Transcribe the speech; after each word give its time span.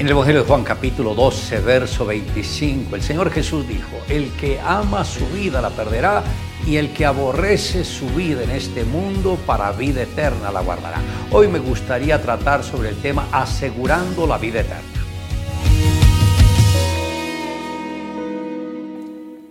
En 0.00 0.06
el 0.06 0.12
Evangelio 0.12 0.40
de 0.40 0.48
Juan 0.48 0.64
capítulo 0.64 1.14
12, 1.14 1.60
verso 1.60 2.06
25, 2.06 2.96
el 2.96 3.02
Señor 3.02 3.30
Jesús 3.30 3.68
dijo, 3.68 3.98
el 4.08 4.30
que 4.32 4.58
ama 4.58 5.04
su 5.04 5.26
vida 5.26 5.60
la 5.60 5.68
perderá 5.68 6.24
y 6.66 6.76
el 6.76 6.94
que 6.94 7.04
aborrece 7.04 7.84
su 7.84 8.06
vida 8.08 8.42
en 8.42 8.50
este 8.50 8.84
mundo 8.84 9.36
para 9.44 9.70
vida 9.72 10.04
eterna 10.04 10.50
la 10.50 10.62
guardará. 10.62 11.02
Hoy 11.32 11.48
me 11.48 11.58
gustaría 11.58 12.22
tratar 12.22 12.64
sobre 12.64 12.88
el 12.88 12.96
tema 13.02 13.28
asegurando 13.30 14.26
la 14.26 14.38
vida 14.38 14.60
eterna. 14.60 14.88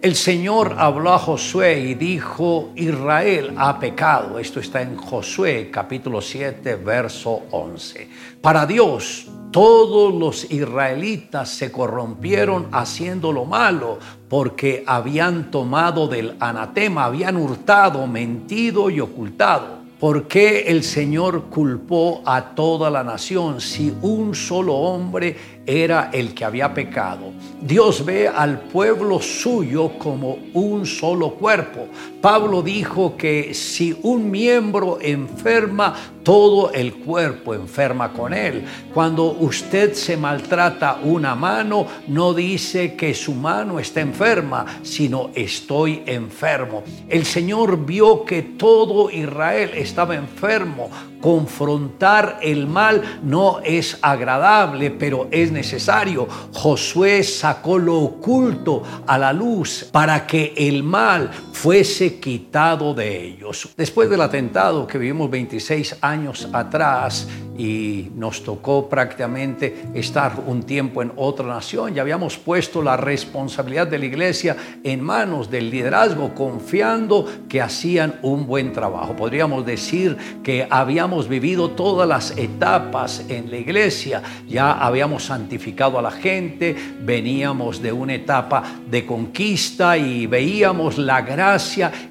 El 0.02 0.16
Señor 0.16 0.78
habló 0.80 1.14
a 1.14 1.20
Josué 1.20 1.80
y 1.80 1.94
dijo, 1.94 2.72
Israel 2.76 3.54
ha 3.56 3.80
pecado. 3.80 4.40
Esto 4.40 4.60
está 4.62 4.82
en 4.82 4.98
Josué 4.98 5.70
capítulo 5.72 6.22
7, 6.22 6.74
verso 6.78 7.44
11. 7.52 8.10
Para 8.42 8.66
Dios, 8.66 9.28
todos 9.52 10.14
los 10.14 10.50
israelitas 10.52 11.50
se 11.50 11.72
corrompieron 11.72 12.68
haciendo 12.72 13.32
lo 13.32 13.46
malo 13.46 13.98
porque 14.30 14.84
habían 14.86 15.50
tomado 15.50 16.08
del 16.08 16.36
anatema, 16.40 17.06
habían 17.06 17.36
hurtado, 17.36 18.06
mentido 18.06 18.90
y 18.90 19.00
ocultado. 19.00 19.79
¿Por 20.00 20.30
qué 20.30 20.62
el 20.68 20.84
Señor 20.84 21.50
culpó 21.50 22.22
a 22.26 22.56
toda 22.56 22.90
la 22.90 23.04
nación 23.04 23.60
si 23.60 23.94
un 24.02 24.34
solo 24.34 24.74
hombre 24.76 25.36
era 25.70 26.10
el 26.12 26.34
que 26.34 26.46
había 26.46 26.74
pecado. 26.74 27.32
Dios 27.62 28.04
ve 28.04 28.28
al 28.28 28.62
pueblo 28.62 29.22
suyo 29.22 29.92
como 30.00 30.40
un 30.54 30.86
solo 30.86 31.36
cuerpo. 31.36 31.88
Pablo 32.22 32.64
dijo 32.64 33.16
que 33.16 33.54
si 33.54 33.96
un 34.02 34.32
miembro 34.32 34.98
enferma, 35.00 35.94
todo 36.24 36.72
el 36.72 36.96
cuerpo 36.96 37.54
enferma 37.54 38.12
con 38.12 38.34
él. 38.34 38.66
Cuando 38.94 39.26
usted 39.26 39.94
se 39.94 40.18
maltrata 40.18 41.00
una 41.04 41.36
mano, 41.36 41.86
no 42.08 42.34
dice 42.34 42.96
que 42.96 43.14
su 43.14 43.34
mano 43.34 43.80
está 43.80 44.02
enferma, 44.02 44.66
sino 44.82 45.30
estoy 45.36 46.02
enfermo. 46.08 46.84
El 47.08 47.26
Señor 47.26 47.86
vio 47.86 48.26
que 48.26 48.42
todo 48.42 49.12
Israel 49.12 49.72
estaba 49.90 50.16
enfermo. 50.16 50.90
Confrontar 51.20 52.40
el 52.42 52.68
mal 52.68 53.20
no 53.24 53.60
es 53.64 53.98
agradable, 54.02 54.92
pero 54.92 55.28
es 55.32 55.52
necesario. 55.52 56.28
Josué 56.54 57.24
sacó 57.24 57.78
lo 57.78 57.98
oculto 57.98 58.84
a 59.06 59.18
la 59.18 59.34
luz 59.34 59.90
para 59.92 60.26
que 60.26 60.54
el 60.56 60.84
mal 60.84 61.30
fuese 61.52 62.20
quitado 62.20 62.94
de 62.94 63.26
ellos. 63.26 63.70
Después 63.76 64.10
del 64.10 64.22
atentado 64.22 64.88
que 64.88 64.98
vivimos 64.98 65.30
26 65.30 65.98
años 66.02 66.48
atrás 66.54 67.28
y 67.60 68.10
nos 68.16 68.44
tocó 68.44 68.88
prácticamente 68.88 69.84
estar 69.94 70.42
un 70.48 70.64
tiempo 70.64 71.02
en 71.02 71.12
otra 71.18 71.46
nación, 71.46 71.94
ya 71.94 72.02
habíamos 72.02 72.38
puesto 72.38 72.82
la 72.82 72.96
responsabilidad 72.96 73.88
de 73.88 74.00
la 74.00 74.06
iglesia 74.06 74.56
en 74.84 75.02
manos 75.02 75.52
del 75.52 75.70
liderazgo, 75.70 76.34
confiando 76.34 77.28
que 77.50 77.62
hacían 77.62 78.16
un 78.22 78.48
buen 78.48 78.72
trabajo. 78.72 79.16
Podríamos 79.16 79.66
decir 79.66 80.16
que 80.42 80.66
habíamos 80.70 81.28
vivido 81.28 81.72
todas 81.72 82.08
las 82.08 82.38
etapas 82.38 83.26
en 83.28 83.52
la 83.52 83.58
iglesia, 83.58 84.24
ya 84.48 84.72
habíamos 84.72 85.26
santificado 85.26 86.00
a 86.00 86.02
la 86.02 86.12
gente, 86.12 86.74
veníamos 87.02 87.82
de 87.82 87.92
una 87.92 88.14
etapa 88.16 88.64
de 88.90 89.06
conquista 89.06 89.98
y 89.98 90.26
veíamos 90.26 90.98
la 90.98 91.22
gran 91.22 91.50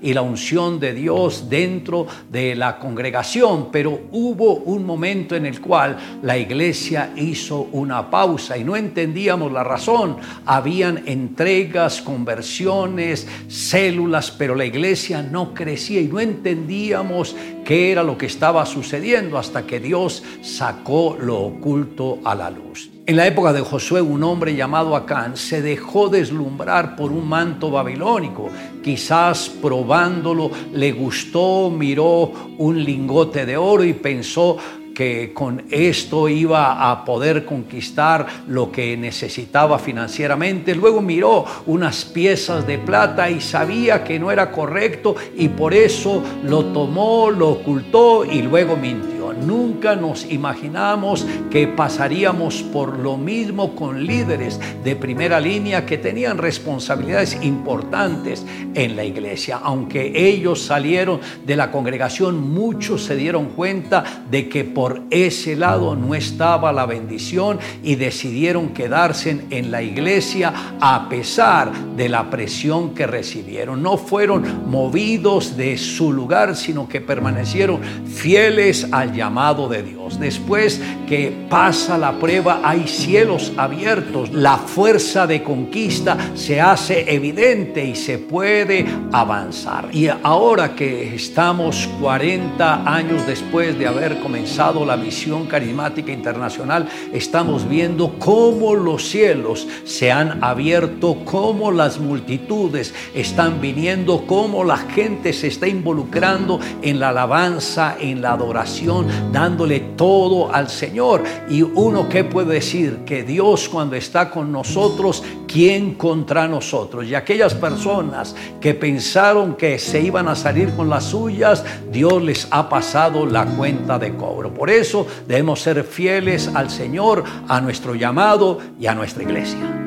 y 0.02 0.12
la 0.12 0.22
unción 0.22 0.80
de 0.80 0.92
Dios 0.92 1.48
dentro 1.48 2.06
de 2.30 2.55
la 2.55 2.78
congregación, 2.78 3.68
pero 3.70 4.00
hubo 4.10 4.55
un 4.55 4.84
momento 4.84 5.36
en 5.39 5.47
el 5.47 5.61
cual 5.61 5.97
la 6.22 6.36
iglesia 6.36 7.12
hizo 7.17 7.69
una 7.72 8.11
pausa 8.11 8.58
y 8.58 8.64
no 8.64 8.77
entendíamos 8.77 9.50
la 9.50 9.64
razón. 9.64 10.19
Habían 10.45 11.05
entregas, 11.06 12.03
conversiones, 12.03 13.27
células, 13.48 14.30
pero 14.30 14.55
la 14.55 14.67
iglesia 14.67 15.22
no 15.22 15.55
crecía 15.55 16.00
y 16.00 16.08
no 16.08 16.20
entendíamos 16.20 17.35
qué 17.64 17.90
era 17.90 18.02
lo 18.02 18.18
que 18.18 18.27
estaba 18.27 18.67
sucediendo 18.67 19.39
hasta 19.39 19.67
que 19.67 19.80
Dios 19.80 20.23
sacó 20.42 21.17
lo 21.18 21.39
oculto 21.41 22.18
a 22.24 22.35
la 22.35 22.51
luz. 22.51 22.91
En 23.08 23.17
la 23.17 23.27
época 23.27 23.55
de 23.55 23.62
Josué, 23.62 24.02
un 24.02 24.23
hombre 24.23 24.55
llamado 24.55 24.95
Acán 24.95 25.39
se 25.39 25.62
dejó 25.62 26.11
deslumbrar 26.11 26.95
por 26.95 27.11
un 27.11 27.27
manto 27.27 27.70
babilónico. 27.70 28.51
Quizás 28.85 29.48
probándolo 29.48 30.51
le 30.74 30.92
gustó, 30.92 31.70
miró 31.70 32.30
un 32.58 32.85
lingote 32.85 33.46
de 33.46 33.57
oro 33.57 33.83
y 33.83 33.95
pensó 33.95 34.58
que 34.98 35.31
con 35.33 35.63
esto 35.70 36.29
iba 36.29 36.91
a 36.91 37.05
poder 37.05 37.45
conquistar 37.45 38.27
lo 38.48 38.73
que 38.73 38.97
necesitaba 38.97 39.79
financieramente. 39.79 40.75
Luego 40.75 41.01
miró 41.01 41.45
unas 41.67 42.05
piezas 42.05 42.67
de 42.67 42.79
plata 42.79 43.31
y 43.31 43.41
sabía 43.41 44.03
que 44.03 44.19
no 44.19 44.33
era 44.33 44.51
correcto 44.51 45.14
y 45.36 45.51
por 45.51 45.73
eso 45.73 46.20
lo 46.42 46.64
tomó, 46.73 47.31
lo 47.31 47.51
ocultó 47.51 48.25
y 48.25 48.42
luego 48.42 48.77
mintió. 48.77 49.17
Nunca 49.46 49.96
nos 49.96 50.30
imaginamos 50.30 51.26
que 51.50 51.68
pasaríamos 51.68 52.62
por 52.62 52.98
lo 52.98 53.16
mismo 53.16 53.74
con 53.74 54.06
líderes 54.06 54.60
de 54.84 54.96
primera 54.96 55.40
línea 55.40 55.86
que 55.86 55.98
tenían 55.98 56.38
responsabilidades 56.38 57.38
importantes 57.42 58.44
en 58.74 58.96
la 58.96 59.04
iglesia. 59.04 59.60
Aunque 59.62 60.12
ellos 60.28 60.62
salieron 60.62 61.20
de 61.46 61.56
la 61.56 61.70
congregación, 61.70 62.52
muchos 62.52 63.04
se 63.04 63.16
dieron 63.16 63.46
cuenta 63.50 64.04
de 64.30 64.48
que 64.48 64.64
por 64.64 65.02
ese 65.10 65.56
lado 65.56 65.94
no 65.96 66.14
estaba 66.14 66.72
la 66.72 66.86
bendición 66.86 67.58
y 67.82 67.94
decidieron 67.94 68.70
quedarse 68.70 69.46
en 69.50 69.70
la 69.70 69.82
iglesia 69.82 70.52
a 70.80 71.08
pesar 71.08 71.72
de 71.96 72.08
la 72.08 72.28
presión 72.30 72.94
que 72.94 73.06
recibieron. 73.06 73.82
No 73.82 73.96
fueron 73.96 74.68
movidos 74.68 75.56
de 75.56 75.78
su 75.78 76.12
lugar, 76.12 76.56
sino 76.56 76.88
que 76.88 77.00
permanecieron 77.00 77.80
fieles 78.06 78.88
al 78.90 79.14
llamado 79.14 79.27
de 79.28 79.83
Dios. 79.83 80.18
Después 80.18 80.80
que 81.06 81.46
pasa 81.50 81.98
la 81.98 82.12
prueba, 82.12 82.61
hay 82.64 82.89
cielos 82.89 83.52
abiertos. 83.58 84.33
La 84.33 84.56
fuerza 84.56 85.27
de 85.27 85.42
conquista 85.42 86.16
se 86.34 86.62
hace 86.62 87.14
evidente 87.14 87.84
y 87.84 87.94
se 87.94 88.18
puede 88.18 88.86
avanzar. 89.12 89.90
Y 89.92 90.08
ahora 90.08 90.74
que 90.74 91.14
estamos 91.14 91.88
40 92.00 92.90
años 92.90 93.27
después 93.27 93.78
de 93.78 93.86
haber 93.86 94.18
comenzado 94.20 94.86
la 94.86 94.96
misión 94.96 95.46
carismática 95.46 96.11
internacional, 96.11 96.88
estamos 97.12 97.68
viendo 97.68 98.18
cómo 98.18 98.74
los 98.74 99.08
cielos 99.11 99.68
se 99.84 100.11
han 100.11 100.42
abierto, 100.42 101.18
cómo 101.27 101.70
las 101.70 102.00
multitudes 102.00 102.94
están 103.14 103.61
viniendo, 103.61 104.27
cómo 104.27 104.64
la 104.64 104.78
gente 104.78 105.34
se 105.34 105.48
está 105.48 105.68
involucrando 105.68 106.61
en 106.80 106.98
la 106.98 107.11
alabanza, 107.11 107.96
en 108.00 108.22
la 108.22 108.33
adoración 108.33 109.06
dándole 109.33 109.80
todo 109.96 110.52
al 110.52 110.68
Señor. 110.68 111.23
Y 111.48 111.62
uno 111.62 112.08
que 112.08 112.24
puede 112.24 112.55
decir 112.55 113.01
que 113.05 113.23
Dios 113.23 113.68
cuando 113.68 113.96
está 113.96 114.30
con 114.30 114.52
nosotros, 114.52 115.23
¿quién 115.46 115.95
contra 115.95 116.48
nosotros? 116.48 117.06
Y 117.06 117.14
aquellas 117.14 117.55
personas 117.55 118.34
que 118.61 118.74
pensaron 118.74 119.55
que 119.55 119.79
se 119.79 120.01
iban 120.01 120.29
a 120.29 120.34
salir 120.34 120.70
con 120.74 120.89
las 120.89 121.05
suyas, 121.05 121.64
Dios 121.90 122.23
les 122.23 122.48
ha 122.51 122.68
pasado 122.68 123.27
la 123.27 123.45
cuenta 123.45 123.98
de 123.98 124.14
cobro. 124.14 124.52
Por 124.52 124.70
eso 124.70 125.06
debemos 125.27 125.61
ser 125.61 125.85
fieles 125.85 126.50
al 126.55 126.70
Señor, 126.70 127.24
a 127.48 127.61
nuestro 127.61 127.95
llamado 127.95 128.58
y 128.79 128.87
a 128.87 128.94
nuestra 128.94 129.23
iglesia. 129.23 129.79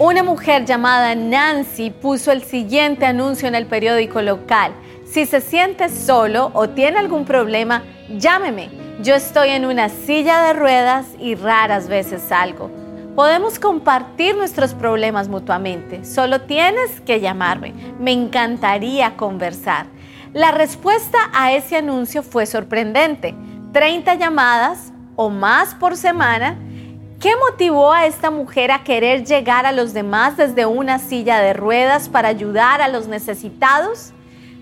Una 0.00 0.22
mujer 0.22 0.64
llamada 0.64 1.14
Nancy 1.14 1.90
puso 1.90 2.32
el 2.32 2.42
siguiente 2.42 3.04
anuncio 3.04 3.46
en 3.46 3.54
el 3.54 3.66
periódico 3.66 4.22
local. 4.22 4.72
Si 5.10 5.26
se 5.26 5.40
siente 5.40 5.88
solo 5.88 6.52
o 6.54 6.68
tiene 6.68 7.00
algún 7.00 7.24
problema, 7.24 7.82
llámeme. 8.16 8.70
Yo 9.02 9.16
estoy 9.16 9.48
en 9.48 9.64
una 9.64 9.88
silla 9.88 10.40
de 10.44 10.52
ruedas 10.52 11.04
y 11.18 11.34
raras 11.34 11.88
veces 11.88 12.22
salgo. 12.22 12.70
Podemos 13.16 13.58
compartir 13.58 14.36
nuestros 14.36 14.72
problemas 14.72 15.26
mutuamente. 15.26 16.04
Solo 16.04 16.42
tienes 16.42 17.00
que 17.00 17.18
llamarme. 17.18 17.74
Me 17.98 18.12
encantaría 18.12 19.16
conversar. 19.16 19.86
La 20.32 20.52
respuesta 20.52 21.18
a 21.32 21.54
ese 21.54 21.78
anuncio 21.78 22.22
fue 22.22 22.46
sorprendente. 22.46 23.34
30 23.72 24.14
llamadas 24.14 24.92
o 25.16 25.28
más 25.28 25.74
por 25.74 25.96
semana. 25.96 26.56
¿Qué 27.18 27.32
motivó 27.50 27.92
a 27.92 28.06
esta 28.06 28.30
mujer 28.30 28.70
a 28.70 28.84
querer 28.84 29.24
llegar 29.24 29.66
a 29.66 29.72
los 29.72 29.92
demás 29.92 30.36
desde 30.36 30.66
una 30.66 31.00
silla 31.00 31.40
de 31.40 31.52
ruedas 31.52 32.08
para 32.08 32.28
ayudar 32.28 32.80
a 32.80 32.86
los 32.86 33.08
necesitados? 33.08 34.12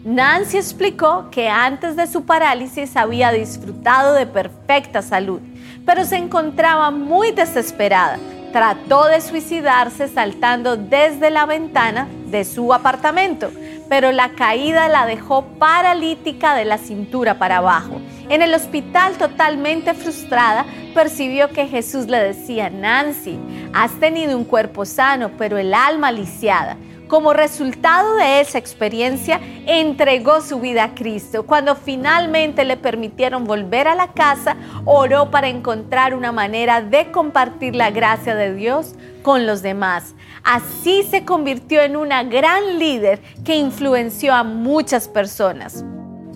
Nancy 0.04 0.56
explicó 0.56 1.28
que 1.30 1.48
antes 1.48 1.96
de 1.96 2.06
su 2.06 2.24
parálisis 2.24 2.96
había 2.96 3.32
disfrutado 3.32 4.14
de 4.14 4.26
perfecta 4.26 5.02
salud, 5.02 5.40
pero 5.84 6.04
se 6.04 6.16
encontraba 6.16 6.90
muy 6.92 7.32
desesperada. 7.32 8.18
Trató 8.52 9.06
de 9.06 9.20
suicidarse 9.20 10.08
saltando 10.08 10.76
desde 10.76 11.30
la 11.30 11.46
ventana 11.46 12.06
de 12.26 12.44
su 12.44 12.72
apartamento, 12.72 13.50
pero 13.88 14.12
la 14.12 14.30
caída 14.30 14.88
la 14.88 15.04
dejó 15.04 15.42
paralítica 15.58 16.54
de 16.54 16.64
la 16.64 16.78
cintura 16.78 17.38
para 17.38 17.58
abajo 17.58 18.00
En 18.28 18.42
el 18.42 18.54
hospital 18.54 19.16
totalmente 19.16 19.94
frustrada, 19.94 20.64
percibió 20.94 21.48
que 21.50 21.66
Jesús 21.66 22.06
le 22.06 22.18
decía, 22.18 22.70
Nancy, 22.70 23.38
has 23.74 23.92
tenido 23.98 24.36
un 24.36 24.44
cuerpo 24.44 24.84
sano, 24.84 25.32
pero 25.36 25.58
el 25.58 25.74
alma 25.74 26.12
lisiada. 26.12 26.76
Como 27.08 27.32
resultado 27.32 28.16
de 28.16 28.40
esa 28.40 28.58
experiencia, 28.58 29.40
entregó 29.66 30.42
su 30.42 30.60
vida 30.60 30.84
a 30.84 30.94
Cristo. 30.94 31.46
Cuando 31.46 31.74
finalmente 31.74 32.66
le 32.66 32.76
permitieron 32.76 33.44
volver 33.44 33.88
a 33.88 33.94
la 33.94 34.08
casa, 34.08 34.56
oró 34.84 35.30
para 35.30 35.48
encontrar 35.48 36.14
una 36.14 36.32
manera 36.32 36.82
de 36.82 37.10
compartir 37.10 37.74
la 37.74 37.90
gracia 37.90 38.34
de 38.34 38.54
Dios 38.54 38.94
con 39.22 39.46
los 39.46 39.62
demás. 39.62 40.14
Así 40.44 41.02
se 41.02 41.24
convirtió 41.24 41.80
en 41.80 41.96
una 41.96 42.24
gran 42.24 42.78
líder 42.78 43.22
que 43.42 43.56
influenció 43.56 44.34
a 44.34 44.44
muchas 44.44 45.08
personas 45.08 45.84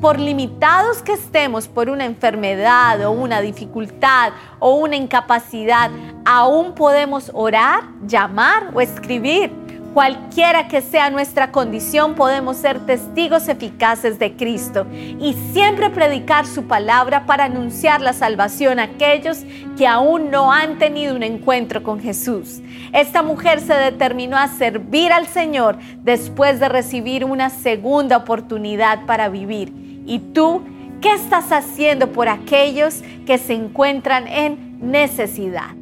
por 0.03 0.19
limitados 0.19 1.01
que 1.01 1.13
estemos 1.13 1.69
por 1.69 1.89
una 1.89 2.05
enfermedad 2.05 3.07
o 3.07 3.13
una 3.13 3.41
dificultad 3.41 4.33
o 4.59 4.75
una 4.75 4.97
incapacidad, 4.97 5.93
aún 6.25 6.75
podemos 6.75 7.31
orar, 7.33 7.85
llamar 8.05 8.71
o 8.75 8.81
escribir. 8.81 9.62
Cualquiera 9.95 10.69
que 10.69 10.81
sea 10.81 11.11
nuestra 11.11 11.53
condición, 11.53 12.15
podemos 12.15 12.57
ser 12.57 12.81
testigos 12.87 13.49
eficaces 13.49 14.19
de 14.19 14.35
Cristo 14.35 14.87
y 14.93 15.35
siempre 15.53 15.91
predicar 15.91 16.47
su 16.47 16.65
palabra 16.65 17.27
para 17.27 17.45
anunciar 17.45 18.01
la 18.01 18.13
salvación 18.13 18.79
a 18.79 18.85
aquellos 18.85 19.45
que 19.77 19.87
aún 19.87 20.31
no 20.31 20.53
han 20.53 20.79
tenido 20.79 21.15
un 21.15 21.23
encuentro 21.23 21.83
con 21.83 22.01
Jesús. 22.01 22.63
Esta 22.93 23.23
mujer 23.23 23.61
se 23.61 23.75
determinó 23.75 24.39
a 24.39 24.49
servir 24.49 25.13
al 25.13 25.27
Señor 25.27 25.79
después 26.03 26.59
de 26.59 26.69
recibir 26.69 27.25
una 27.25 27.51
segunda 27.51 28.17
oportunidad 28.17 29.05
para 29.05 29.29
vivir 29.29 29.93
¿Y 30.07 30.19
tú 30.19 30.63
qué 31.01 31.13
estás 31.15 31.53
haciendo 31.53 32.13
por 32.13 32.29
aquellos 32.29 33.03
que 33.27 33.39
se 33.39 33.55
encuentran 33.55 34.27
en 34.27 34.79
necesidad? 34.81 35.82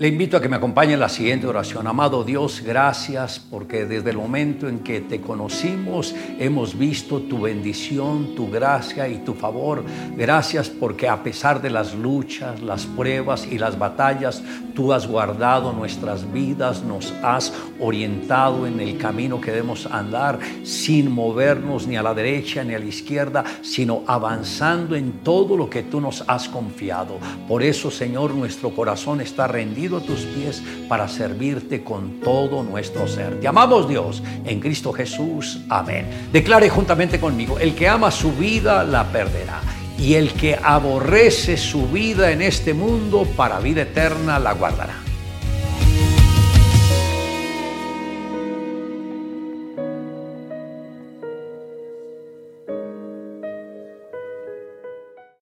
Le 0.00 0.08
invito 0.08 0.38
a 0.38 0.40
que 0.40 0.48
me 0.48 0.56
acompañe 0.56 0.94
en 0.94 1.00
la 1.00 1.10
siguiente 1.10 1.46
oración. 1.46 1.86
Amado 1.86 2.24
Dios, 2.24 2.62
gracias 2.64 3.38
porque 3.38 3.84
desde 3.84 4.08
el 4.08 4.16
momento 4.16 4.66
en 4.66 4.78
que 4.78 5.02
te 5.02 5.20
conocimos 5.20 6.14
hemos 6.38 6.78
visto 6.78 7.20
tu 7.20 7.42
bendición, 7.42 8.34
tu 8.34 8.50
gracia 8.50 9.06
y 9.08 9.18
tu 9.18 9.34
favor. 9.34 9.84
Gracias 10.16 10.70
porque 10.70 11.06
a 11.06 11.22
pesar 11.22 11.60
de 11.60 11.68
las 11.68 11.94
luchas, 11.94 12.62
las 12.62 12.86
pruebas 12.86 13.46
y 13.46 13.58
las 13.58 13.78
batallas, 13.78 14.42
tú 14.74 14.94
has 14.94 15.06
guardado 15.06 15.74
nuestras 15.74 16.32
vidas, 16.32 16.82
nos 16.82 17.12
has 17.22 17.52
orientado 17.78 18.66
en 18.66 18.80
el 18.80 18.96
camino 18.96 19.38
que 19.38 19.50
debemos 19.50 19.84
andar 19.84 20.38
sin 20.62 21.12
movernos 21.12 21.86
ni 21.86 21.96
a 21.98 22.02
la 22.02 22.14
derecha 22.14 22.64
ni 22.64 22.72
a 22.72 22.78
la 22.78 22.86
izquierda, 22.86 23.44
sino 23.60 24.02
avanzando 24.06 24.96
en 24.96 25.20
todo 25.22 25.58
lo 25.58 25.68
que 25.68 25.82
tú 25.82 26.00
nos 26.00 26.24
has 26.26 26.48
confiado. 26.48 27.18
Por 27.46 27.62
eso, 27.62 27.90
Señor, 27.90 28.34
nuestro 28.34 28.70
corazón 28.70 29.20
está 29.20 29.46
rendido 29.46 29.89
a 29.96 30.00
tus 30.00 30.20
pies 30.20 30.62
para 30.88 31.08
servirte 31.08 31.82
con 31.82 32.20
todo 32.20 32.62
nuestro 32.62 33.06
ser. 33.06 33.40
Te 33.40 33.48
amamos 33.48 33.88
Dios 33.88 34.22
en 34.44 34.60
Cristo 34.60 34.92
Jesús. 34.92 35.60
Amén. 35.68 36.06
Declare 36.32 36.68
juntamente 36.68 37.18
conmigo, 37.18 37.58
el 37.58 37.74
que 37.74 37.88
ama 37.88 38.10
su 38.10 38.32
vida 38.32 38.84
la 38.84 39.04
perderá. 39.10 39.60
Y 39.98 40.14
el 40.14 40.32
que 40.32 40.58
aborrece 40.62 41.58
su 41.58 41.86
vida 41.88 42.30
en 42.30 42.40
este 42.40 42.72
mundo 42.72 43.26
para 43.36 43.60
vida 43.60 43.82
eterna 43.82 44.38
la 44.38 44.54
guardará. 44.54 45.09